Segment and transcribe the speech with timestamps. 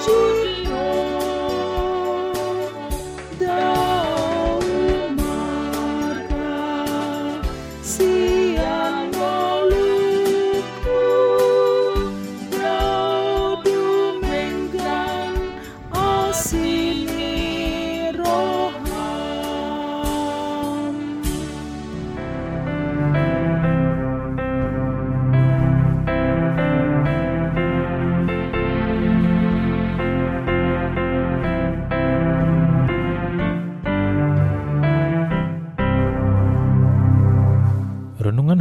[0.00, 0.39] Jesus.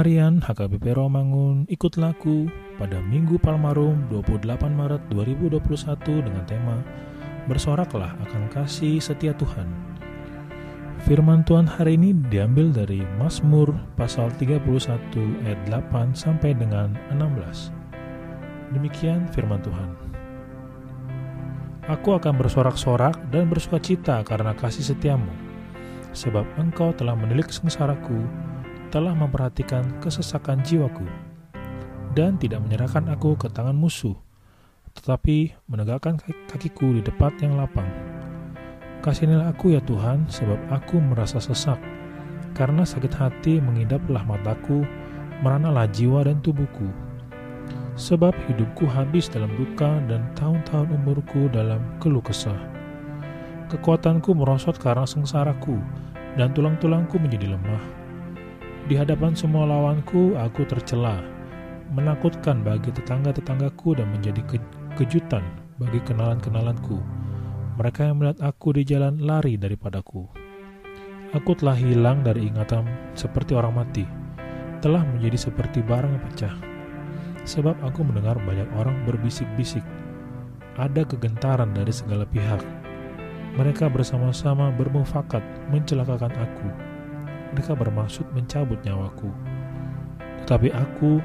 [0.00, 2.48] Harian HKBP Romangun ikut laku
[2.80, 5.60] pada Minggu Palmarum 28 Maret 2021
[6.24, 6.80] dengan tema
[7.44, 9.68] Bersoraklah akan kasih setia Tuhan.
[11.04, 14.64] Firman Tuhan hari ini diambil dari Mazmur pasal 31
[15.44, 17.68] ayat 8 sampai dengan 16.
[18.72, 19.90] Demikian firman Tuhan.
[21.92, 25.28] Aku akan bersorak-sorak dan bersuka cita karena kasih setiamu,
[26.16, 28.24] sebab engkau telah menilik sengsaraku,
[28.90, 31.06] telah memperhatikan kesesakan jiwaku,
[32.18, 34.18] dan tidak menyerahkan aku ke tangan musuh,
[34.98, 36.18] tetapi menegakkan
[36.50, 37.86] kakiku di tempat yang lapang.
[39.00, 41.78] Kasihanilah aku ya Tuhan, sebab aku merasa sesak,
[42.52, 44.84] karena sakit hati mengidaplah mataku,
[45.40, 46.90] meranalah jiwa dan tubuhku.
[47.94, 52.56] Sebab hidupku habis dalam duka dan tahun-tahun umurku dalam keluh kesah.
[53.70, 55.78] Kekuatanku merosot karena sengsaraku,
[56.34, 57.99] dan tulang-tulangku menjadi lemah.
[58.90, 61.22] Di hadapan semua lawanku, aku tercela,
[61.94, 64.58] menakutkan bagi tetangga-tetanggaku dan menjadi ke
[64.98, 65.46] kejutan
[65.78, 66.98] bagi kenalan-kenalanku.
[67.78, 70.26] Mereka yang melihat aku di jalan lari daripadaku.
[71.38, 72.82] Aku telah hilang dari ingatan
[73.14, 74.02] seperti orang mati,
[74.82, 76.58] telah menjadi seperti barang pecah.
[77.46, 79.86] Sebab aku mendengar banyak orang berbisik-bisik.
[80.74, 82.58] Ada kegentaran dari segala pihak.
[83.54, 86.89] Mereka bersama-sama bermufakat mencelakakan aku.
[87.54, 89.30] Mereka bermaksud mencabut nyawaku.
[90.44, 91.18] Tetapi aku,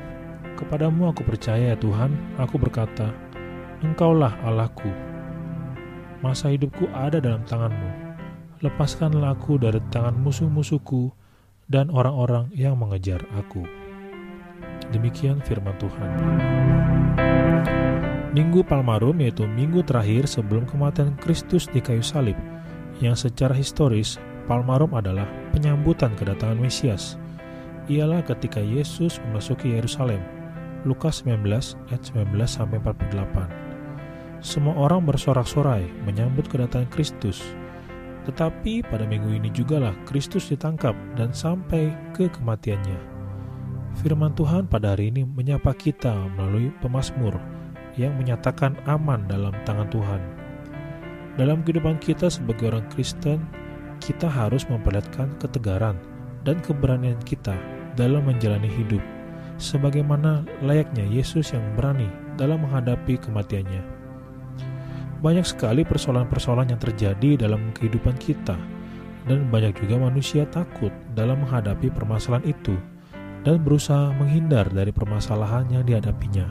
[0.57, 3.13] kepadamu aku percaya ya Tuhan, aku berkata,
[3.85, 4.89] Engkaulah Allahku.
[6.25, 8.17] Masa hidupku ada dalam tanganmu.
[8.63, 11.13] Lepaskanlah aku dari tangan musuh-musuhku
[11.69, 13.61] dan orang-orang yang mengejar aku.
[14.89, 16.09] Demikian firman Tuhan.
[18.35, 22.35] Minggu Palmarum yaitu minggu terakhir sebelum kematian Kristus di kayu salib,
[22.99, 27.17] yang secara historis Palmarum adalah penyambutan kedatangan Mesias.
[27.89, 30.21] Ialah ketika Yesus memasuki Yerusalem.
[30.85, 31.41] Lukas 19
[31.89, 34.45] ayat 19 sampai 48.
[34.45, 37.41] Semua orang bersorak-sorai menyambut kedatangan Kristus.
[38.29, 43.01] Tetapi pada minggu ini jugalah Kristus ditangkap dan sampai ke kematiannya.
[43.97, 47.33] Firman Tuhan pada hari ini menyapa kita melalui pemazmur
[47.97, 50.21] yang menyatakan aman dalam tangan Tuhan.
[51.33, 53.41] Dalam kehidupan kita sebagai orang Kristen,
[54.03, 55.95] kita harus memperlihatkan ketegaran
[56.45, 57.55] dan keberanian kita
[57.95, 59.01] dalam menjalani hidup,
[59.57, 63.81] sebagaimana layaknya Yesus yang berani dalam menghadapi kematiannya.
[65.23, 68.59] Banyak sekali persoalan-persoalan yang terjadi dalam kehidupan kita,
[69.25, 72.77] dan banyak juga manusia takut dalam menghadapi permasalahan itu
[73.41, 76.45] dan berusaha menghindar dari permasalahan yang dihadapinya.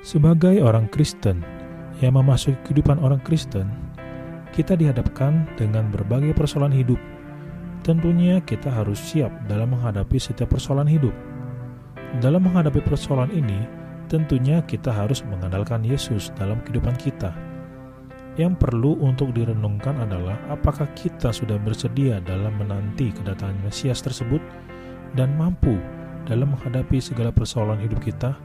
[0.00, 1.40] Sebagai orang Kristen
[2.00, 3.68] yang memasuki kehidupan orang Kristen,
[4.54, 7.00] kita dihadapkan dengan berbagai persoalan hidup.
[7.82, 11.10] Tentunya kita harus siap dalam menghadapi setiap persoalan hidup.
[12.22, 13.64] Dalam menghadapi persoalan ini,
[14.06, 17.34] tentunya kita harus mengandalkan Yesus dalam kehidupan kita.
[18.38, 24.40] Yang perlu untuk direnungkan adalah apakah kita sudah bersedia dalam menanti kedatangan Mesias tersebut
[25.18, 25.74] dan mampu
[26.28, 28.38] dalam menghadapi segala persoalan hidup kita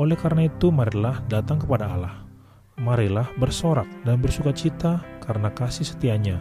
[0.00, 2.21] oleh karena itu, marilah datang kepada Allah.
[2.80, 6.40] Marilah bersorak dan bersuka cita karena kasih setianya,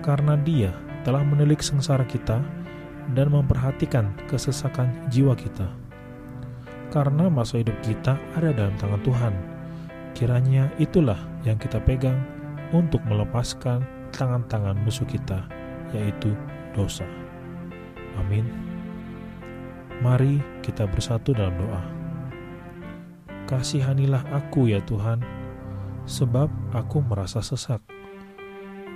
[0.00, 0.72] karena Dia
[1.04, 2.40] telah menilik sengsara kita
[3.12, 5.68] dan memperhatikan kesesakan jiwa kita.
[6.88, 9.34] Karena masa hidup kita ada dalam tangan Tuhan,
[10.16, 12.18] kiranya itulah yang kita pegang
[12.72, 13.84] untuk melepaskan
[14.16, 15.44] tangan-tangan musuh kita,
[15.92, 16.32] yaitu
[16.72, 17.06] dosa.
[18.18, 18.48] Amin.
[20.00, 21.82] Mari kita bersatu dalam doa.
[23.44, 25.39] Kasihanilah aku ya Tuhan,
[26.08, 27.82] sebab aku merasa sesak.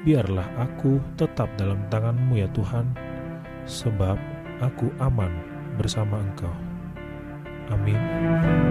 [0.05, 2.93] Biarlah aku tetap dalam tanganmu ya Tuhan,
[3.65, 4.17] sebab
[4.61, 5.33] aku aman
[5.81, 6.53] bersama Engkau.
[7.73, 8.64] Amin.